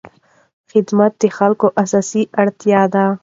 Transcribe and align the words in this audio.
خدمت 0.71 1.13
د 1.21 1.23
خلکو 1.37 1.67
اساسي 1.83 2.23
اړتیا 2.41 2.81
ده. 2.93 3.05